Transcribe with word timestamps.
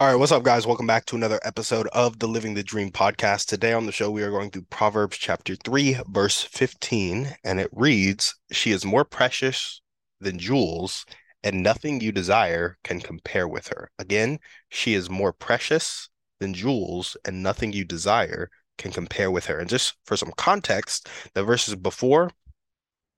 All 0.00 0.06
right, 0.06 0.14
what's 0.14 0.32
up, 0.32 0.44
guys? 0.44 0.66
Welcome 0.66 0.86
back 0.86 1.04
to 1.06 1.16
another 1.16 1.38
episode 1.44 1.86
of 1.88 2.20
the 2.20 2.26
Living 2.26 2.54
the 2.54 2.62
Dream 2.62 2.90
podcast. 2.90 3.44
Today 3.44 3.74
on 3.74 3.84
the 3.84 3.92
show, 3.92 4.10
we 4.10 4.22
are 4.22 4.30
going 4.30 4.50
through 4.50 4.64
Proverbs 4.70 5.18
chapter 5.18 5.54
3, 5.56 5.98
verse 6.08 6.40
15, 6.40 7.36
and 7.44 7.60
it 7.60 7.68
reads 7.70 8.34
She 8.50 8.70
is 8.70 8.82
more 8.82 9.04
precious 9.04 9.82
than 10.18 10.38
jewels, 10.38 11.04
and 11.44 11.62
nothing 11.62 12.00
you 12.00 12.12
desire 12.12 12.78
can 12.82 13.00
compare 13.00 13.46
with 13.46 13.68
her. 13.68 13.90
Again, 13.98 14.38
she 14.70 14.94
is 14.94 15.10
more 15.10 15.34
precious 15.34 16.08
than 16.38 16.54
jewels, 16.54 17.14
and 17.26 17.42
nothing 17.42 17.74
you 17.74 17.84
desire 17.84 18.48
can 18.78 18.92
compare 18.92 19.30
with 19.30 19.44
her. 19.44 19.58
And 19.58 19.68
just 19.68 19.98
for 20.06 20.16
some 20.16 20.32
context, 20.38 21.10
the 21.34 21.44
verses 21.44 21.76
before 21.76 22.30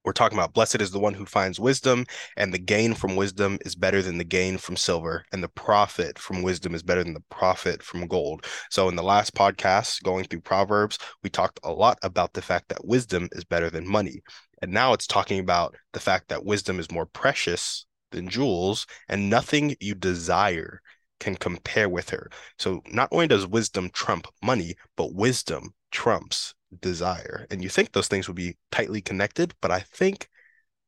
we're 0.05 0.13
talking 0.13 0.39
about 0.39 0.53
blessed 0.53 0.81
is 0.81 0.91
the 0.91 0.99
one 0.99 1.15
who 1.15 1.27
finds 1.27 1.61
wisdom 1.61 2.05
and 2.37 2.53
the 2.53 2.59
gain 2.59 2.95
from 2.95 3.17
wisdom 3.17 3.59
is 3.65 3.75
better 3.75 4.03
than 4.03 4.19
the 4.19 4.25
gain 4.25 4.59
from 4.59 4.77
silver 4.77 5.25
and 5.33 5.43
the 5.43 5.49
profit 5.49 6.19
from 6.19 6.43
wisdom 6.43 6.75
is 6.75 6.83
better 6.83 7.05
than 7.05 7.15
the 7.15 7.23
profit 7.31 7.83
from 7.83 8.07
gold. 8.07 8.45
So 8.71 8.89
in 8.89 8.97
the 8.97 9.03
last 9.03 9.35
podcast 9.35 10.03
going 10.03 10.25
through 10.25 10.41
proverbs 10.41 10.99
we 11.23 11.31
talked 11.31 11.61
a 11.63 11.73
lot 11.73 11.99
about 12.03 12.33
the 12.33 12.43
fact 12.43 12.69
that 12.69 12.85
wisdom 12.85 13.29
is 13.33 13.45
better 13.45 13.71
than 13.71 13.87
money 13.89 14.23
and 14.61 14.73
now 14.73 14.93
it's 14.93 15.07
talking 15.07 15.39
about 15.39 15.77
the 15.93 16.01
fact 16.01 16.29
that 16.29 16.45
wisdom 16.45 16.79
is 16.79 16.91
more 16.91 17.07
precious 17.07 17.87
than 18.11 18.29
jewels 18.29 18.87
and 19.09 19.31
nothing 19.31 19.77
you 19.81 19.95
desire 19.95 20.81
can 21.21 21.37
compare 21.37 21.89
with 21.89 22.11
her. 22.11 22.29
So 22.59 22.83
not 22.91 23.09
only 23.13 23.29
does 23.29 23.47
wisdom 23.47 23.91
trump 23.93 24.27
money 24.43 24.75
but 24.97 25.15
wisdom 25.15 25.75
trumps 25.93 26.55
desire. 26.81 27.47
And 27.51 27.63
you 27.63 27.69
think 27.69 27.93
those 27.93 28.09
things 28.09 28.29
would 28.29 28.37
be 28.37 28.57
tightly 28.71 29.01
connected, 29.01 29.55
but 29.61 29.71
I 29.71 29.81
think 29.81 30.29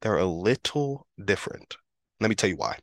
they're 0.00 0.18
a 0.18 0.24
little 0.24 1.06
different. 1.22 1.76
Let 2.20 2.28
me 2.28 2.34
tell 2.34 2.50
you 2.50 2.56
why. 2.56 2.78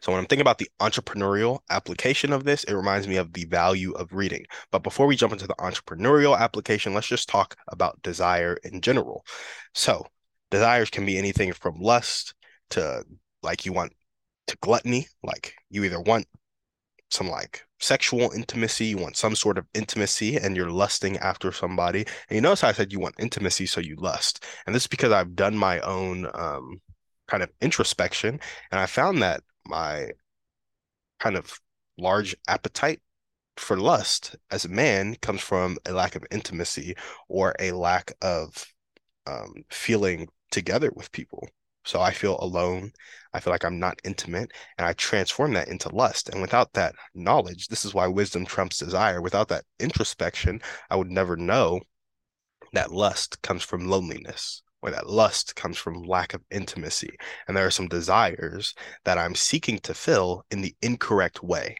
So 0.00 0.10
when 0.10 0.18
I'm 0.18 0.26
thinking 0.26 0.42
about 0.42 0.58
the 0.58 0.70
entrepreneurial 0.80 1.60
application 1.70 2.32
of 2.32 2.44
this, 2.44 2.64
it 2.64 2.74
reminds 2.74 3.06
me 3.06 3.16
of 3.16 3.32
the 3.32 3.44
value 3.44 3.92
of 3.92 4.12
reading. 4.12 4.44
But 4.72 4.82
before 4.82 5.06
we 5.06 5.16
jump 5.16 5.32
into 5.32 5.46
the 5.46 5.54
entrepreneurial 5.54 6.38
application, 6.38 6.92
let's 6.92 7.06
just 7.06 7.28
talk 7.28 7.56
about 7.68 8.02
desire 8.02 8.58
in 8.64 8.80
general. 8.80 9.24
So 9.74 10.06
desires 10.50 10.90
can 10.90 11.06
be 11.06 11.18
anything 11.18 11.52
from 11.52 11.80
lust 11.80 12.34
to 12.70 13.04
like 13.42 13.64
you 13.64 13.72
want 13.72 13.92
to 14.48 14.56
gluttony, 14.60 15.06
like 15.22 15.54
you 15.70 15.84
either 15.84 16.00
want 16.00 16.26
some 17.10 17.28
like 17.28 17.64
sexual 17.80 18.30
intimacy, 18.32 18.86
you 18.86 18.98
want 18.98 19.16
some 19.16 19.34
sort 19.34 19.58
of 19.58 19.66
intimacy, 19.74 20.36
and 20.36 20.56
you're 20.56 20.70
lusting 20.70 21.16
after 21.18 21.52
somebody. 21.52 22.00
And 22.28 22.36
you 22.36 22.40
notice 22.40 22.60
how 22.60 22.68
I 22.68 22.72
said 22.72 22.92
you 22.92 23.00
want 23.00 23.16
intimacy, 23.18 23.66
so 23.66 23.80
you 23.80 23.96
lust. 23.96 24.44
And 24.66 24.74
this 24.74 24.84
is 24.84 24.88
because 24.88 25.12
I've 25.12 25.34
done 25.34 25.56
my 25.56 25.80
own 25.80 26.26
um, 26.34 26.80
kind 27.26 27.42
of 27.42 27.50
introspection, 27.60 28.40
and 28.70 28.80
I 28.80 28.86
found 28.86 29.22
that 29.22 29.42
my 29.66 30.10
kind 31.18 31.36
of 31.36 31.52
large 31.98 32.34
appetite 32.48 33.00
for 33.56 33.76
lust 33.76 34.36
as 34.50 34.64
a 34.64 34.68
man 34.68 35.14
comes 35.16 35.40
from 35.40 35.76
a 35.86 35.92
lack 35.92 36.16
of 36.16 36.24
intimacy 36.30 36.94
or 37.28 37.54
a 37.58 37.72
lack 37.72 38.12
of 38.22 38.66
um, 39.26 39.52
feeling 39.70 40.28
together 40.50 40.90
with 40.94 41.12
people. 41.12 41.48
So 41.90 42.00
I 42.00 42.12
feel 42.12 42.38
alone. 42.38 42.92
I 43.32 43.40
feel 43.40 43.52
like 43.52 43.64
I'm 43.64 43.80
not 43.80 44.00
intimate, 44.04 44.52
and 44.78 44.86
I 44.86 44.92
transform 44.92 45.54
that 45.54 45.66
into 45.66 45.88
lust. 45.88 46.28
And 46.28 46.40
without 46.40 46.72
that 46.74 46.94
knowledge, 47.16 47.66
this 47.66 47.84
is 47.84 47.92
why 47.92 48.06
wisdom 48.06 48.46
trumps 48.46 48.78
desire. 48.78 49.20
Without 49.20 49.48
that 49.48 49.64
introspection, 49.80 50.60
I 50.88 50.94
would 50.94 51.10
never 51.10 51.36
know 51.36 51.80
that 52.74 52.92
lust 52.92 53.42
comes 53.42 53.64
from 53.64 53.88
loneliness 53.88 54.62
or 54.82 54.92
that 54.92 55.08
lust 55.08 55.56
comes 55.56 55.76
from 55.78 56.04
lack 56.04 56.32
of 56.32 56.44
intimacy. 56.52 57.10
And 57.48 57.56
there 57.56 57.66
are 57.66 57.72
some 57.72 57.88
desires 57.88 58.72
that 59.04 59.18
I'm 59.18 59.34
seeking 59.34 59.80
to 59.80 59.92
fill 59.92 60.44
in 60.52 60.60
the 60.60 60.76
incorrect 60.82 61.42
way. 61.42 61.76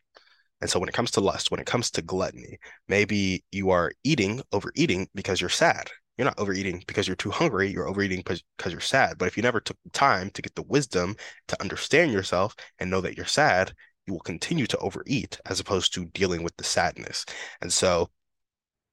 And 0.60 0.68
so 0.68 0.80
when 0.80 0.88
it 0.88 0.94
comes 0.94 1.12
to 1.12 1.20
lust, 1.20 1.52
when 1.52 1.60
it 1.60 1.66
comes 1.66 1.88
to 1.92 2.02
gluttony, 2.02 2.58
maybe 2.88 3.44
you 3.52 3.70
are 3.70 3.92
eating, 4.02 4.42
overeating 4.50 5.08
because 5.14 5.40
you're 5.40 5.50
sad 5.50 5.88
you're 6.20 6.26
not 6.26 6.38
overeating 6.38 6.84
because 6.86 7.08
you're 7.08 7.16
too 7.16 7.30
hungry. 7.30 7.70
You're 7.70 7.88
overeating 7.88 8.18
because, 8.18 8.42
you're 8.66 8.78
sad. 8.78 9.16
But 9.16 9.26
if 9.26 9.38
you 9.38 9.42
never 9.42 9.58
took 9.58 9.78
the 9.84 9.90
time 9.90 10.28
to 10.32 10.42
get 10.42 10.54
the 10.54 10.60
wisdom 10.60 11.16
to 11.48 11.58
understand 11.62 12.12
yourself 12.12 12.54
and 12.78 12.90
know 12.90 13.00
that 13.00 13.16
you're 13.16 13.24
sad, 13.24 13.72
you 14.06 14.12
will 14.12 14.20
continue 14.20 14.66
to 14.66 14.76
overeat 14.78 15.40
as 15.46 15.60
opposed 15.60 15.94
to 15.94 16.04
dealing 16.04 16.42
with 16.42 16.54
the 16.58 16.64
sadness. 16.64 17.24
And 17.62 17.72
so, 17.72 18.10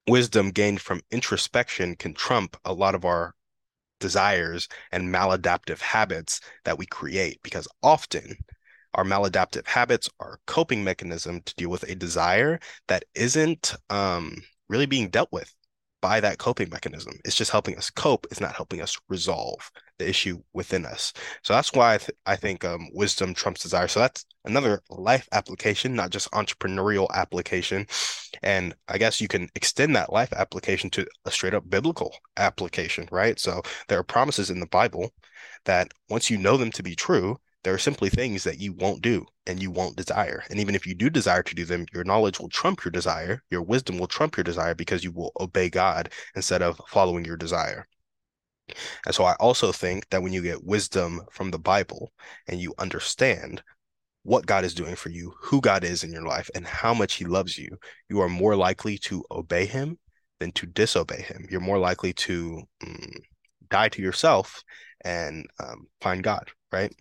wisdom 0.08 0.48
gained 0.48 0.80
from 0.80 1.02
introspection 1.10 1.96
can 1.96 2.14
trump 2.14 2.56
a 2.64 2.72
lot 2.72 2.94
of 2.94 3.04
our 3.04 3.34
desires 4.00 4.66
and 4.90 5.14
maladaptive 5.14 5.82
habits 5.82 6.40
that 6.64 6.78
we 6.78 6.86
create 6.86 7.40
because 7.42 7.68
often 7.82 8.38
our 8.94 9.04
maladaptive 9.04 9.66
habits 9.66 10.08
are 10.18 10.36
a 10.36 10.50
coping 10.50 10.82
mechanism 10.82 11.42
to 11.42 11.54
deal 11.56 11.68
with 11.68 11.82
a 11.82 11.94
desire 11.94 12.58
that 12.86 13.04
isn't 13.14 13.74
um, 13.90 14.42
really 14.70 14.86
being 14.86 15.10
dealt 15.10 15.28
with 15.30 15.54
by 16.00 16.20
that 16.20 16.38
coping 16.38 16.68
mechanism. 16.70 17.14
It's 17.24 17.36
just 17.36 17.50
helping 17.50 17.76
us 17.76 17.90
cope. 17.90 18.26
It's 18.30 18.40
not 18.40 18.54
helping 18.54 18.80
us 18.80 18.96
resolve 19.08 19.70
the 19.98 20.08
issue 20.08 20.42
within 20.52 20.86
us. 20.86 21.12
So 21.42 21.54
that's 21.54 21.72
why 21.72 21.94
I, 21.94 21.98
th- 21.98 22.10
I 22.26 22.36
think 22.36 22.64
um, 22.64 22.88
wisdom 22.94 23.34
trumps 23.34 23.62
desire. 23.62 23.88
So 23.88 24.00
that's 24.00 24.24
another 24.44 24.82
life 24.90 25.28
application, 25.32 25.94
not 25.94 26.10
just 26.10 26.30
entrepreneurial 26.30 27.08
application. 27.14 27.86
And 28.42 28.74
I 28.88 28.98
guess 28.98 29.20
you 29.20 29.28
can 29.28 29.48
extend 29.54 29.96
that 29.96 30.12
life 30.12 30.32
application 30.32 30.90
to 30.90 31.06
a 31.24 31.30
straight 31.30 31.54
up 31.54 31.68
biblical 31.68 32.14
application, 32.36 33.08
right? 33.10 33.38
So 33.38 33.62
there 33.88 33.98
are 33.98 34.04
promises 34.04 34.50
in 34.50 34.60
the 34.60 34.66
Bible 34.66 35.12
that 35.64 35.92
once 36.08 36.30
you 36.30 36.38
know 36.38 36.56
them 36.56 36.70
to 36.72 36.82
be 36.82 36.94
true, 36.94 37.38
there 37.64 37.74
are 37.74 37.78
simply 37.78 38.08
things 38.08 38.44
that 38.44 38.60
you 38.60 38.72
won't 38.72 39.02
do 39.02 39.26
and 39.46 39.60
you 39.60 39.70
won't 39.70 39.96
desire. 39.96 40.44
And 40.50 40.60
even 40.60 40.74
if 40.74 40.86
you 40.86 40.94
do 40.94 41.10
desire 41.10 41.42
to 41.42 41.54
do 41.54 41.64
them, 41.64 41.86
your 41.92 42.04
knowledge 42.04 42.38
will 42.38 42.48
trump 42.48 42.84
your 42.84 42.92
desire, 42.92 43.42
your 43.50 43.62
wisdom 43.62 43.98
will 43.98 44.06
trump 44.06 44.36
your 44.36 44.44
desire 44.44 44.74
because 44.74 45.02
you 45.02 45.12
will 45.12 45.32
obey 45.40 45.68
God 45.68 46.12
instead 46.34 46.62
of 46.62 46.80
following 46.88 47.24
your 47.24 47.36
desire. 47.36 47.86
And 49.06 49.14
so 49.14 49.24
I 49.24 49.34
also 49.34 49.72
think 49.72 50.08
that 50.10 50.22
when 50.22 50.32
you 50.32 50.42
get 50.42 50.64
wisdom 50.64 51.22
from 51.30 51.50
the 51.50 51.58
Bible 51.58 52.12
and 52.46 52.60
you 52.60 52.74
understand 52.78 53.62
what 54.22 54.46
God 54.46 54.64
is 54.64 54.74
doing 54.74 54.94
for 54.94 55.08
you, 55.08 55.34
who 55.40 55.60
God 55.60 55.84
is 55.84 56.04
in 56.04 56.12
your 56.12 56.26
life, 56.26 56.50
and 56.54 56.66
how 56.66 56.92
much 56.92 57.14
He 57.14 57.24
loves 57.24 57.56
you, 57.56 57.78
you 58.08 58.20
are 58.20 58.28
more 58.28 58.56
likely 58.56 58.98
to 58.98 59.24
obey 59.30 59.64
Him 59.64 59.98
than 60.38 60.52
to 60.52 60.66
disobey 60.66 61.22
Him. 61.22 61.46
You're 61.50 61.60
more 61.60 61.78
likely 61.78 62.12
to 62.14 62.62
mm, 62.84 63.16
die 63.70 63.88
to 63.88 64.02
yourself 64.02 64.62
and 65.02 65.46
um, 65.60 65.86
find 66.00 66.22
God, 66.22 66.50
right? 66.72 66.92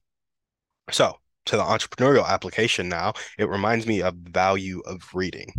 So, 0.91 1.19
to 1.45 1.57
the 1.57 1.63
entrepreneurial 1.63 2.27
application 2.27 2.89
now, 2.89 3.13
it 3.37 3.49
reminds 3.49 3.85
me 3.87 4.01
of 4.01 4.15
value 4.15 4.81
of 4.85 5.03
reading. 5.13 5.53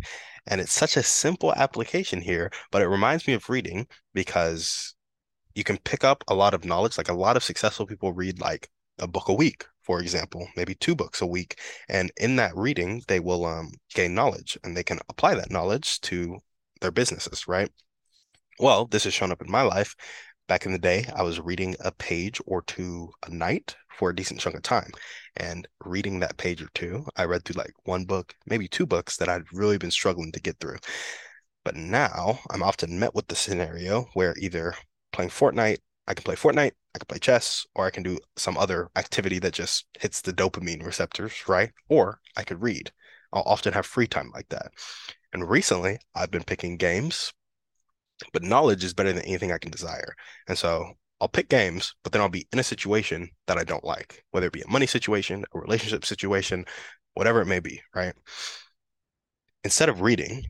And 0.47 0.61
it's 0.61 0.73
such 0.73 0.97
a 0.97 1.03
simple 1.03 1.53
application 1.55 2.21
here, 2.21 2.51
but 2.71 2.83
it 2.83 2.89
reminds 2.89 3.27
me 3.27 3.35
of 3.35 3.49
reading 3.49 3.87
because 4.15 4.95
you 5.55 5.65
can 5.65 5.79
pick 5.79 6.05
up 6.05 6.25
a 6.29 6.35
lot 6.35 6.55
of 6.55 6.65
knowledge. 6.65 6.97
Like 6.97 7.09
a 7.09 7.15
lot 7.15 7.37
of 7.37 7.45
successful 7.45 7.87
people 7.87 8.13
read 8.13 8.41
like 8.41 8.71
a 8.99 9.07
book 9.07 9.29
a 9.29 9.35
week, 9.35 9.67
for 9.83 10.01
example, 10.01 10.49
maybe 10.57 10.75
two 10.75 10.95
books 10.95 11.21
a 11.21 11.27
week. 11.27 11.61
And 11.89 12.11
in 12.17 12.37
that 12.37 12.57
reading, 12.57 13.03
they 13.09 13.21
will 13.21 13.45
um, 13.45 13.73
gain 13.95 14.15
knowledge 14.15 14.59
and 14.65 14.77
they 14.77 14.85
can 14.85 15.01
apply 15.09 15.35
that 15.35 15.51
knowledge 15.51 16.01
to 16.03 16.39
their 16.81 16.91
businesses, 16.91 17.47
right? 17.49 17.71
Well, 18.59 18.87
this 18.87 19.05
has 19.05 19.15
shown 19.15 19.33
up 19.33 19.43
in 19.43 19.51
my 19.51 19.63
life. 19.63 19.95
Back 20.49 20.65
in 20.65 20.73
the 20.73 20.79
day, 20.79 21.05
I 21.15 21.23
was 21.23 21.41
reading 21.41 21.77
a 21.81 21.93
page 21.93 22.41
or 22.47 22.63
two 22.63 23.13
a 23.27 23.31
night 23.31 23.77
for 23.99 24.09
a 24.09 24.17
decent 24.17 24.41
chunk 24.41 24.57
of 24.57 24.63
time. 24.63 24.91
And 25.37 25.69
reading 25.85 26.21
that 26.21 26.39
page 26.39 26.63
or 26.63 26.71
two, 26.75 27.07
I 27.17 27.25
read 27.25 27.45
through 27.45 27.61
like 27.61 27.75
one 27.85 28.07
book, 28.07 28.35
maybe 28.47 28.67
two 28.67 28.87
books 28.87 29.19
that 29.19 29.29
I'd 29.29 29.53
really 29.53 29.77
been 29.77 29.91
struggling 29.91 30.33
to 30.33 30.41
get 30.41 30.59
through. 30.59 30.79
But 31.65 31.77
now 31.77 32.41
I'm 32.51 32.63
often 32.63 32.99
met 32.99 33.15
with 33.15 33.29
the 33.29 33.37
scenario 33.37 34.09
where 34.15 34.35
either 34.39 34.73
playing 35.13 35.31
Fortnite, 35.31 35.81
I 36.07 36.15
can 36.15 36.25
play 36.25 36.35
Fortnite, 36.35 36.73
I 36.95 36.99
can 36.99 37.07
play 37.07 37.19
chess, 37.19 37.67
or 37.75 37.85
I 37.85 37.91
can 37.91 38.03
do 38.03 38.19
some 38.37 38.57
other 38.57 38.89
activity 38.97 39.39
that 39.41 39.53
just 39.53 39.85
hits 40.01 40.23
the 40.23 40.33
dopamine 40.33 40.83
receptors, 40.83 41.47
right? 41.47 41.73
Or 41.91 42.21
I 42.39 42.43
could 42.43 42.63
read. 42.63 42.91
I'll 43.35 43.43
often 43.43 43.75
have 43.75 43.85
free 43.85 44.07
time 44.07 44.31
like 44.33 44.49
that. 44.49 44.73
And 45.35 45.51
recently, 45.51 45.99
I've 46.15 46.31
been 46.31 46.45
picking 46.45 46.79
games, 46.79 47.35
but 48.33 48.43
knowledge 48.43 48.85
is 48.85 48.95
better 48.95 49.13
than 49.13 49.23
anything 49.25 49.53
I 49.53 49.59
can 49.59 49.71
desire. 49.71 50.15
And 50.49 50.57
so 50.57 50.93
I'll 51.21 51.29
pick 51.29 51.49
games, 51.49 51.95
but 52.03 52.13
then 52.13 52.23
I'll 52.23 52.29
be 52.29 52.47
in 52.53 52.59
a 52.59 52.65
situation 52.65 53.31
that 53.47 53.59
I 53.59 53.65
don't 53.65 53.85
like, 53.85 54.25
whether 54.31 54.47
it 54.47 54.53
be 54.53 54.63
a 54.63 54.71
money 54.71 54.87
situation, 54.87 55.45
a 55.55 55.59
relationship 55.59 56.05
situation, 56.05 56.65
whatever 57.15 57.41
it 57.41 57.47
may 57.47 57.61
be, 57.61 57.81
right? 57.95 58.15
Instead 59.65 59.89
of 59.89 60.01
reading 60.01 60.45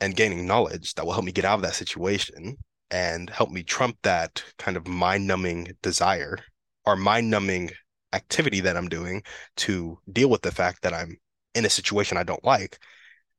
and 0.00 0.16
gaining 0.16 0.46
knowledge 0.46 0.94
that 0.94 1.04
will 1.04 1.12
help 1.12 1.24
me 1.24 1.32
get 1.32 1.44
out 1.44 1.56
of 1.56 1.62
that 1.62 1.74
situation 1.74 2.56
and 2.90 3.30
help 3.30 3.50
me 3.50 3.62
trump 3.62 3.96
that 4.02 4.42
kind 4.58 4.76
of 4.76 4.86
mind 4.86 5.26
numbing 5.26 5.76
desire 5.82 6.38
or 6.84 6.96
mind 6.96 7.30
numbing 7.30 7.70
activity 8.12 8.60
that 8.60 8.76
I'm 8.76 8.88
doing 8.88 9.22
to 9.58 9.98
deal 10.10 10.30
with 10.30 10.42
the 10.42 10.50
fact 10.50 10.82
that 10.82 10.94
I'm 10.94 11.16
in 11.54 11.64
a 11.64 11.70
situation 11.70 12.16
I 12.16 12.22
don't 12.22 12.44
like, 12.44 12.78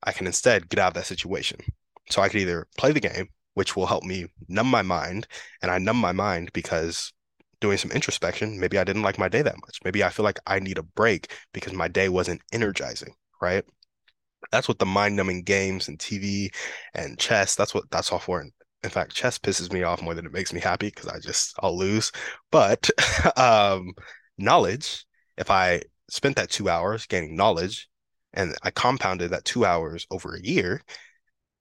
I 0.04 0.12
can 0.12 0.28
instead 0.28 0.70
get 0.70 0.80
out 0.80 0.90
of 0.90 0.94
that 0.96 1.06
situation. 1.06 1.60
So 2.10 2.22
I 2.22 2.30
could 2.30 2.42
either 2.42 2.68
play 2.78 2.92
the 2.92 3.00
game, 3.00 3.30
which 3.60 3.76
will 3.76 3.88
help 3.88 4.06
me 4.06 4.26
numb 4.48 4.68
my 4.68 4.82
mind, 4.82 5.28
and 5.62 5.70
I 5.70 5.80
numb 5.80 5.98
my 5.98 6.14
mind 6.14 6.50
because 6.54 7.12
doing 7.60 7.78
some 7.78 7.92
introspection, 7.92 8.58
maybe 8.58 8.78
I 8.78 8.86
didn't 8.86 9.02
like 9.02 9.20
my 9.20 9.28
day 9.28 9.42
that 9.42 9.60
much. 9.60 9.80
Maybe 9.84 10.02
I 10.02 10.08
feel 10.08 10.24
like 10.24 10.40
I 10.48 10.60
need 10.60 10.78
a 10.78 10.84
break 10.84 11.34
because 11.52 11.74
my 11.74 11.90
day 11.90 12.08
wasn't 12.08 12.42
energizing, 12.54 13.14
right? 13.42 13.66
That's 14.50 14.70
what 14.70 14.80
the 14.80 14.86
mind 14.86 15.18
numbing 15.18 15.44
games 15.44 15.90
and 15.90 16.00
TV 16.00 16.52
and 16.94 17.20
chess, 17.20 17.54
that's 17.56 17.74
what 17.74 17.92
that's 17.92 18.14
all 18.14 18.20
for. 18.20 18.42
In 18.86 18.90
fact, 18.90 19.14
chess 19.14 19.38
pisses 19.38 19.74
me 19.74 19.84
off 19.84 20.02
more 20.02 20.14
than 20.14 20.26
it 20.26 20.32
makes 20.32 20.54
me 20.54 20.62
happy 20.62 20.88
because 20.88 21.10
I 21.10 21.20
just 21.20 21.54
I'll 21.60 21.78
lose. 21.78 22.14
But 22.52 22.90
um 23.38 23.92
knowledge, 24.38 25.06
if 25.38 25.52
I 25.52 25.82
spent 26.10 26.38
that 26.38 26.50
two 26.50 26.70
hours 26.70 27.08
gaining 27.08 27.36
knowledge 27.36 27.90
and 28.34 28.56
I 28.64 28.72
compounded 28.72 29.32
that 29.32 29.44
two 29.44 29.66
hours 29.66 30.08
over 30.12 30.36
a 30.36 30.42
year 30.42 30.82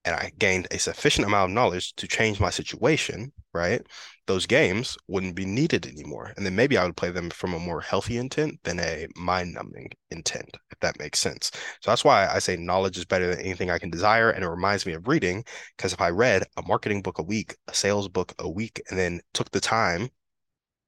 and 0.05 0.15
I 0.15 0.31
gained 0.39 0.67
a 0.71 0.79
sufficient 0.79 1.27
amount 1.27 1.51
of 1.51 1.55
knowledge 1.55 1.93
to 1.95 2.07
change 2.07 2.39
my 2.39 2.49
situation, 2.49 3.33
right? 3.53 3.81
Those 4.27 4.45
games 4.45 4.97
wouldn't 5.07 5.35
be 5.35 5.45
needed 5.45 5.85
anymore. 5.85 6.33
And 6.37 6.45
then 6.45 6.55
maybe 6.55 6.77
I 6.77 6.85
would 6.85 6.95
play 6.95 7.11
them 7.11 7.29
from 7.29 7.53
a 7.53 7.59
more 7.59 7.81
healthy 7.81 8.17
intent 8.17 8.59
than 8.63 8.79
a 8.79 9.07
mind 9.15 9.53
numbing 9.53 9.89
intent, 10.09 10.55
if 10.71 10.79
that 10.79 10.99
makes 10.99 11.19
sense. 11.19 11.51
So 11.81 11.91
that's 11.91 12.05
why 12.05 12.27
I 12.27 12.39
say 12.39 12.55
knowledge 12.55 12.97
is 12.97 13.05
better 13.05 13.27
than 13.27 13.43
anything 13.43 13.69
I 13.69 13.79
can 13.79 13.89
desire. 13.89 14.29
And 14.29 14.43
it 14.43 14.49
reminds 14.49 14.85
me 14.85 14.93
of 14.93 15.07
reading, 15.07 15.43
because 15.75 15.93
if 15.93 15.99
I 15.99 16.09
read 16.09 16.43
a 16.55 16.61
marketing 16.61 17.01
book 17.01 17.19
a 17.19 17.23
week, 17.23 17.55
a 17.67 17.73
sales 17.73 18.07
book 18.07 18.33
a 18.39 18.49
week, 18.49 18.81
and 18.89 18.97
then 18.97 19.19
took 19.33 19.51
the 19.51 19.59
time, 19.59 20.09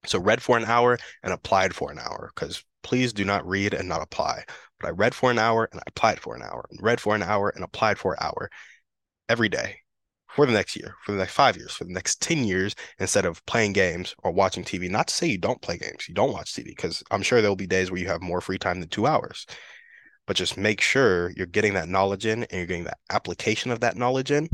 so 0.06 0.18
read 0.18 0.42
for 0.42 0.56
an 0.56 0.64
hour 0.64 0.98
and 1.22 1.32
applied 1.32 1.74
for 1.74 1.92
an 1.92 1.98
hour, 1.98 2.30
because 2.34 2.64
please 2.82 3.12
do 3.12 3.24
not 3.24 3.46
read 3.46 3.74
and 3.74 3.88
not 3.88 4.02
apply. 4.02 4.44
But 4.80 4.88
I 4.88 4.90
read 4.90 5.14
for 5.14 5.30
an 5.30 5.38
hour 5.38 5.68
and 5.70 5.80
I 5.80 5.84
applied 5.86 6.18
for 6.18 6.34
an 6.34 6.42
hour, 6.42 6.64
and 6.70 6.80
read 6.82 7.00
for 7.00 7.14
an 7.14 7.22
hour 7.22 7.50
and 7.50 7.62
applied 7.62 7.98
for 7.98 8.14
an 8.14 8.18
hour 8.20 8.50
every 9.28 9.48
day 9.48 9.76
for 10.34 10.46
the 10.46 10.52
next 10.52 10.76
year, 10.76 10.94
for 11.04 11.12
the 11.12 11.18
next 11.18 11.34
five 11.34 11.56
years, 11.56 11.72
for 11.72 11.84
the 11.84 11.92
next 11.92 12.22
10 12.22 12.44
years, 12.44 12.74
instead 12.98 13.26
of 13.26 13.44
playing 13.46 13.74
games 13.74 14.14
or 14.22 14.32
watching 14.32 14.64
TV. 14.64 14.90
Not 14.90 15.08
to 15.08 15.14
say 15.14 15.26
you 15.26 15.38
don't 15.38 15.60
play 15.60 15.76
games, 15.76 16.08
you 16.08 16.14
don't 16.14 16.32
watch 16.32 16.54
TV, 16.54 16.64
because 16.64 17.02
I'm 17.10 17.22
sure 17.22 17.40
there'll 17.40 17.56
be 17.56 17.66
days 17.66 17.90
where 17.90 18.00
you 18.00 18.06
have 18.06 18.22
more 18.22 18.40
free 18.40 18.58
time 18.58 18.80
than 18.80 18.88
two 18.88 19.06
hours. 19.06 19.46
But 20.26 20.36
just 20.36 20.56
make 20.56 20.80
sure 20.80 21.32
you're 21.36 21.46
getting 21.46 21.74
that 21.74 21.88
knowledge 21.88 22.26
in 22.26 22.44
and 22.44 22.52
you're 22.52 22.66
getting 22.66 22.84
that 22.84 22.98
application 23.10 23.70
of 23.70 23.80
that 23.80 23.96
knowledge 23.96 24.30
in 24.30 24.48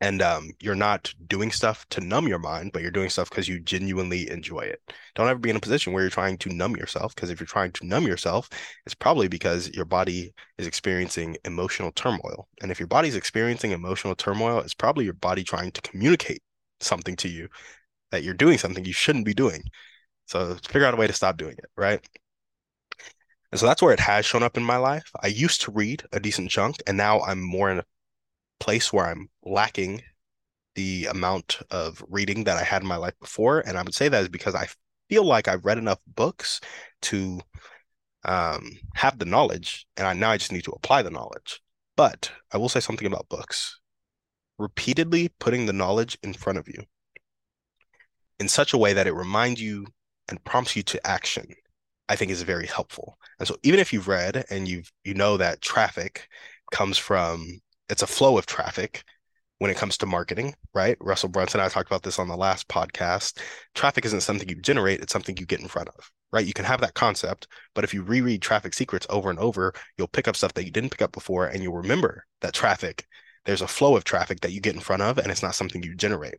and 0.00 0.22
um, 0.22 0.50
you're 0.60 0.74
not 0.76 1.12
doing 1.26 1.50
stuff 1.50 1.84
to 1.90 2.00
numb 2.00 2.28
your 2.28 2.38
mind, 2.38 2.72
but 2.72 2.82
you're 2.82 2.90
doing 2.90 3.10
stuff 3.10 3.30
because 3.30 3.48
you 3.48 3.58
genuinely 3.58 4.30
enjoy 4.30 4.60
it. 4.60 4.80
Don't 5.14 5.28
ever 5.28 5.38
be 5.38 5.50
in 5.50 5.56
a 5.56 5.60
position 5.60 5.92
where 5.92 6.02
you're 6.02 6.10
trying 6.10 6.38
to 6.38 6.54
numb 6.54 6.76
yourself, 6.76 7.14
because 7.14 7.30
if 7.30 7.40
you're 7.40 7.46
trying 7.46 7.72
to 7.72 7.86
numb 7.86 8.06
yourself, 8.06 8.48
it's 8.86 8.94
probably 8.94 9.26
because 9.26 9.68
your 9.70 9.84
body 9.84 10.32
is 10.56 10.66
experiencing 10.66 11.36
emotional 11.44 11.90
turmoil. 11.92 12.48
And 12.62 12.70
if 12.70 12.78
your 12.78 12.86
body's 12.86 13.16
experiencing 13.16 13.72
emotional 13.72 14.14
turmoil, 14.14 14.60
it's 14.60 14.74
probably 14.74 15.04
your 15.04 15.14
body 15.14 15.42
trying 15.42 15.72
to 15.72 15.82
communicate 15.82 16.42
something 16.80 17.16
to 17.16 17.28
you 17.28 17.48
that 18.10 18.22
you're 18.22 18.34
doing 18.34 18.58
something 18.58 18.84
you 18.84 18.92
shouldn't 18.92 19.24
be 19.24 19.34
doing. 19.34 19.62
So 20.26 20.54
figure 20.68 20.86
out 20.86 20.94
a 20.94 20.96
way 20.96 21.08
to 21.08 21.12
stop 21.12 21.38
doing 21.38 21.56
it, 21.58 21.70
right? 21.76 22.06
And 23.50 23.58
so 23.58 23.66
that's 23.66 23.82
where 23.82 23.94
it 23.94 24.00
has 24.00 24.26
shown 24.26 24.42
up 24.42 24.56
in 24.56 24.62
my 24.62 24.76
life. 24.76 25.10
I 25.22 25.28
used 25.28 25.62
to 25.62 25.72
read 25.72 26.04
a 26.12 26.20
decent 26.20 26.50
chunk, 26.50 26.76
and 26.86 26.96
now 26.96 27.20
I'm 27.22 27.40
more 27.40 27.70
in 27.70 27.78
a 27.78 27.84
place 28.60 28.92
where 28.92 29.06
I'm 29.06 29.28
lacking 29.44 30.02
the 30.74 31.06
amount 31.06 31.58
of 31.70 32.04
reading 32.08 32.44
that 32.44 32.56
I 32.56 32.62
had 32.62 32.82
in 32.82 32.88
my 32.88 32.96
life 32.96 33.18
before. 33.20 33.60
And 33.60 33.76
I 33.76 33.82
would 33.82 33.94
say 33.94 34.08
that 34.08 34.22
is 34.22 34.28
because 34.28 34.54
I 34.54 34.68
feel 35.08 35.24
like 35.24 35.48
I've 35.48 35.64
read 35.64 35.78
enough 35.78 35.98
books 36.06 36.60
to 37.02 37.40
um, 38.24 38.78
have 38.94 39.18
the 39.18 39.24
knowledge, 39.24 39.86
and 39.96 40.06
I 40.06 40.12
now 40.12 40.30
I 40.30 40.36
just 40.36 40.52
need 40.52 40.64
to 40.64 40.72
apply 40.72 41.02
the 41.02 41.10
knowledge. 41.10 41.60
But 41.96 42.30
I 42.52 42.58
will 42.58 42.68
say 42.68 42.80
something 42.80 43.06
about 43.06 43.28
books. 43.28 43.80
Repeatedly 44.58 45.30
putting 45.38 45.66
the 45.66 45.72
knowledge 45.72 46.18
in 46.22 46.34
front 46.34 46.58
of 46.58 46.68
you 46.68 46.84
in 48.38 48.48
such 48.48 48.72
a 48.72 48.78
way 48.78 48.92
that 48.92 49.06
it 49.06 49.14
reminds 49.14 49.60
you 49.60 49.86
and 50.28 50.42
prompts 50.44 50.76
you 50.76 50.82
to 50.84 51.06
action, 51.06 51.46
I 52.08 52.16
think 52.16 52.30
is 52.30 52.42
very 52.42 52.66
helpful. 52.66 53.18
And 53.38 53.48
so 53.48 53.56
even 53.62 53.80
if 53.80 53.92
you've 53.92 54.08
read 54.08 54.44
and 54.50 54.68
you've 54.68 54.90
you 55.04 55.14
know 55.14 55.36
that 55.36 55.60
traffic 55.60 56.28
comes 56.72 56.98
from 56.98 57.60
it's 57.88 58.02
a 58.02 58.06
flow 58.06 58.38
of 58.38 58.46
traffic 58.46 59.04
when 59.58 59.70
it 59.70 59.76
comes 59.76 59.96
to 59.98 60.06
marketing, 60.06 60.54
right? 60.74 60.96
Russell 61.00 61.28
Brunson 61.28 61.60
and 61.60 61.66
I 61.66 61.68
talked 61.68 61.88
about 61.88 62.02
this 62.02 62.18
on 62.18 62.28
the 62.28 62.36
last 62.36 62.68
podcast. 62.68 63.40
Traffic 63.74 64.04
isn't 64.04 64.22
something 64.22 64.48
you 64.48 64.54
generate, 64.56 65.00
it's 65.00 65.12
something 65.12 65.36
you 65.36 65.46
get 65.46 65.60
in 65.60 65.68
front 65.68 65.88
of, 65.88 66.10
right? 66.32 66.46
You 66.46 66.52
can 66.52 66.64
have 66.64 66.80
that 66.80 66.94
concept, 66.94 67.48
but 67.74 67.84
if 67.84 67.92
you 67.92 68.02
reread 68.02 68.40
traffic 68.40 68.74
secrets 68.74 69.06
over 69.10 69.30
and 69.30 69.38
over, 69.38 69.72
you'll 69.96 70.08
pick 70.08 70.28
up 70.28 70.36
stuff 70.36 70.54
that 70.54 70.64
you 70.64 70.70
didn't 70.70 70.90
pick 70.90 71.02
up 71.02 71.12
before 71.12 71.46
and 71.48 71.62
you'll 71.62 71.76
remember 71.76 72.24
that 72.40 72.54
traffic, 72.54 73.04
there's 73.44 73.62
a 73.62 73.68
flow 73.68 73.96
of 73.96 74.04
traffic 74.04 74.40
that 74.40 74.52
you 74.52 74.60
get 74.60 74.74
in 74.74 74.80
front 74.80 75.02
of 75.02 75.18
and 75.18 75.30
it's 75.30 75.42
not 75.42 75.54
something 75.54 75.82
you 75.82 75.94
generate. 75.94 76.38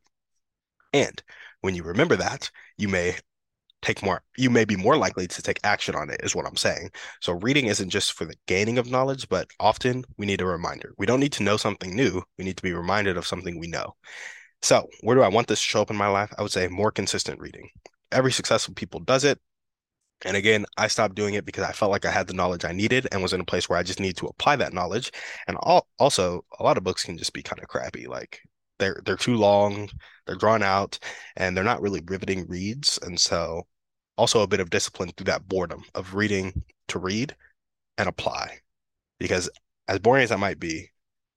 And 0.93 1.21
when 1.61 1.75
you 1.75 1.83
remember 1.83 2.15
that, 2.15 2.49
you 2.77 2.87
may 2.87 3.15
take 3.81 4.03
more 4.03 4.21
you 4.37 4.49
may 4.49 4.65
be 4.65 4.75
more 4.75 4.97
likely 4.97 5.27
to 5.27 5.41
take 5.41 5.59
action 5.63 5.95
on 5.95 6.09
it 6.09 6.19
is 6.23 6.35
what 6.35 6.45
i'm 6.45 6.57
saying. 6.57 6.89
So 7.21 7.33
reading 7.33 7.67
isn't 7.67 7.89
just 7.89 8.13
for 8.13 8.25
the 8.25 8.35
gaining 8.47 8.77
of 8.77 8.89
knowledge 8.89 9.27
but 9.29 9.49
often 9.59 10.05
we 10.17 10.25
need 10.25 10.41
a 10.41 10.45
reminder. 10.45 10.93
We 10.97 11.05
don't 11.05 11.19
need 11.19 11.33
to 11.33 11.43
know 11.43 11.57
something 11.57 11.95
new 11.95 12.23
we 12.37 12.45
need 12.45 12.57
to 12.57 12.63
be 12.63 12.73
reminded 12.73 13.17
of 13.17 13.27
something 13.27 13.59
we 13.59 13.67
know. 13.67 13.95
So 14.61 14.87
where 15.01 15.15
do 15.15 15.21
i 15.23 15.27
want 15.27 15.47
this 15.47 15.59
to 15.61 15.67
show 15.67 15.81
up 15.81 15.91
in 15.91 15.97
my 15.97 16.07
life? 16.07 16.33
I 16.37 16.41
would 16.41 16.51
say 16.51 16.67
more 16.67 16.91
consistent 16.91 17.39
reading. 17.39 17.69
Every 18.11 18.31
successful 18.31 18.73
people 18.73 18.99
does 18.99 19.23
it 19.23 19.39
and 20.25 20.35
again 20.35 20.65
i 20.77 20.87
stopped 20.87 21.15
doing 21.15 21.35
it 21.35 21.45
because 21.45 21.63
i 21.63 21.71
felt 21.71 21.91
like 21.91 22.05
i 22.05 22.11
had 22.11 22.27
the 22.27 22.33
knowledge 22.33 22.65
i 22.65 22.73
needed 22.73 23.07
and 23.11 23.21
was 23.21 23.31
in 23.31 23.39
a 23.39 23.45
place 23.45 23.69
where 23.69 23.79
i 23.79 23.83
just 23.83 24.01
need 24.01 24.17
to 24.17 24.27
apply 24.27 24.55
that 24.57 24.73
knowledge. 24.73 25.11
And 25.47 25.57
all, 25.61 25.87
also 25.97 26.43
a 26.59 26.63
lot 26.63 26.77
of 26.77 26.83
books 26.83 27.03
can 27.05 27.17
just 27.17 27.33
be 27.33 27.41
kind 27.41 27.61
of 27.61 27.69
crappy 27.69 28.07
like 28.07 28.41
they're 28.79 29.01
they're 29.05 29.17
too 29.17 29.35
long, 29.35 29.89
they're 30.29 30.37
drawn 30.37 30.61
out, 30.61 30.99
and 31.35 31.57
they're 31.57 31.63
not 31.63 31.81
really 31.81 32.01
riveting 32.05 32.47
reads. 32.47 32.99
And 33.01 33.19
so 33.19 33.63
also 34.15 34.41
a 34.41 34.47
bit 34.47 34.59
of 34.59 34.69
discipline 34.69 35.11
through 35.17 35.25
that 35.25 35.47
boredom 35.47 35.83
of 35.95 36.13
reading 36.13 36.63
to 36.89 36.99
read 36.99 37.35
and 37.97 38.07
apply. 38.07 38.59
Because 39.19 39.49
as 39.87 39.97
boring 39.97 40.23
as 40.23 40.29
that 40.29 40.39
might 40.39 40.59
be, 40.59 40.91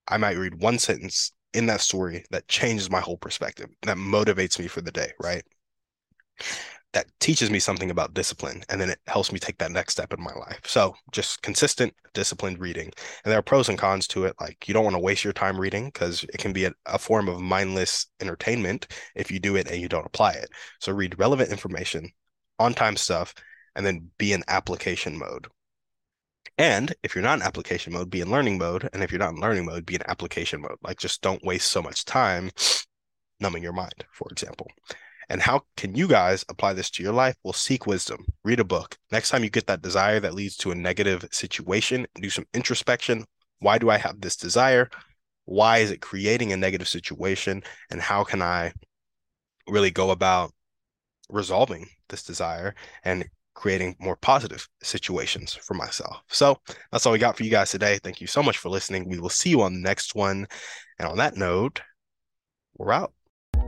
I 0.07 0.17
might 0.17 0.37
read 0.37 0.61
one 0.61 0.77
sentence 0.77 1.31
in 1.55 1.65
that 1.65 1.81
story 1.81 2.23
that 2.29 2.47
changes 2.47 2.89
my 2.89 2.99
whole 2.99 3.17
perspective, 3.17 3.69
that 3.81 3.97
motivates 3.97 4.59
me 4.59 4.67
for 4.67 4.81
the 4.81 4.91
day, 4.91 5.11
right? 5.19 5.43
That 6.93 7.07
teaches 7.19 7.49
me 7.49 7.59
something 7.59 7.89
about 7.89 8.13
discipline, 8.13 8.63
and 8.69 8.79
then 8.79 8.89
it 8.89 8.99
helps 9.07 9.31
me 9.31 9.39
take 9.39 9.57
that 9.57 9.71
next 9.71 9.93
step 9.93 10.13
in 10.13 10.23
my 10.23 10.33
life. 10.33 10.61
So, 10.65 10.95
just 11.11 11.41
consistent, 11.41 11.93
disciplined 12.13 12.59
reading. 12.59 12.91
And 13.23 13.31
there 13.31 13.39
are 13.39 13.43
pros 13.43 13.67
and 13.67 13.79
cons 13.79 14.07
to 14.09 14.25
it. 14.25 14.35
Like, 14.39 14.67
you 14.67 14.75
don't 14.75 14.83
want 14.83 14.95
to 14.95 15.01
waste 15.01 15.23
your 15.23 15.33
time 15.33 15.59
reading 15.59 15.85
because 15.85 16.23
it 16.25 16.37
can 16.37 16.53
be 16.53 16.65
a, 16.65 16.73
a 16.85 16.99
form 16.99 17.27
of 17.29 17.41
mindless 17.41 18.05
entertainment 18.21 18.87
if 19.15 19.31
you 19.31 19.39
do 19.39 19.55
it 19.55 19.67
and 19.69 19.81
you 19.81 19.89
don't 19.89 20.05
apply 20.05 20.33
it. 20.33 20.49
So, 20.79 20.91
read 20.91 21.17
relevant 21.17 21.49
information, 21.49 22.11
on 22.59 22.75
time 22.75 22.95
stuff, 22.95 23.33
and 23.75 23.85
then 23.85 24.11
be 24.19 24.33
in 24.33 24.43
application 24.47 25.17
mode. 25.17 25.47
And 26.57 26.93
if 27.01 27.15
you're 27.15 27.23
not 27.23 27.39
in 27.39 27.45
application 27.45 27.93
mode, 27.93 28.09
be 28.11 28.21
in 28.21 28.29
learning 28.29 28.59
mode. 28.59 28.87
And 28.93 29.01
if 29.01 29.11
you're 29.11 29.19
not 29.19 29.33
in 29.33 29.41
learning 29.41 29.65
mode, 29.65 29.85
be 29.85 29.95
in 29.95 30.07
application 30.07 30.61
mode. 30.61 30.77
Like 30.83 30.99
just 30.99 31.21
don't 31.21 31.43
waste 31.43 31.71
so 31.71 31.81
much 31.81 32.05
time 32.05 32.51
numbing 33.39 33.63
your 33.63 33.73
mind, 33.73 34.05
for 34.11 34.27
example. 34.31 34.67
And 35.29 35.41
how 35.41 35.61
can 35.77 35.95
you 35.95 36.07
guys 36.07 36.45
apply 36.49 36.73
this 36.73 36.89
to 36.91 37.03
your 37.03 37.13
life? 37.13 37.35
Well, 37.43 37.53
seek 37.53 37.87
wisdom, 37.87 38.25
read 38.43 38.59
a 38.59 38.63
book. 38.63 38.97
Next 39.11 39.29
time 39.29 39.43
you 39.43 39.49
get 39.49 39.67
that 39.67 39.81
desire 39.81 40.19
that 40.19 40.33
leads 40.33 40.57
to 40.57 40.71
a 40.71 40.75
negative 40.75 41.25
situation, 41.31 42.07
do 42.15 42.29
some 42.29 42.45
introspection. 42.53 43.25
Why 43.59 43.77
do 43.77 43.89
I 43.89 43.97
have 43.97 44.21
this 44.21 44.35
desire? 44.35 44.89
Why 45.45 45.79
is 45.79 45.91
it 45.91 46.01
creating 46.01 46.51
a 46.51 46.57
negative 46.57 46.87
situation? 46.87 47.63
And 47.89 48.01
how 48.01 48.23
can 48.23 48.41
I 48.41 48.73
really 49.67 49.91
go 49.91 50.11
about 50.11 50.51
resolving 51.29 51.87
this 52.09 52.23
desire 52.23 52.75
and 53.03 53.25
creating 53.53 53.95
more 53.99 54.15
positive 54.15 54.67
situations 54.81 55.53
for 55.53 55.73
myself. 55.73 56.21
So 56.27 56.59
that's 56.91 57.05
all 57.05 57.13
we 57.13 57.19
got 57.19 57.37
for 57.37 57.43
you 57.43 57.51
guys 57.51 57.71
today. 57.71 57.99
Thank 58.03 58.19
you 58.19 58.27
so 58.27 58.41
much 58.41 58.57
for 58.57 58.69
listening. 58.69 59.07
We 59.07 59.19
will 59.19 59.29
see 59.29 59.49
you 59.49 59.61
on 59.61 59.73
the 59.73 59.79
next 59.79 60.15
one. 60.15 60.47
And 60.99 61.07
on 61.07 61.17
that 61.17 61.37
note, 61.37 61.81
we're 62.77 62.91
out. 62.91 63.13